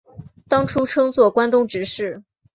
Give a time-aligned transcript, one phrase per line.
[0.47, 2.23] 当初称作关东执事。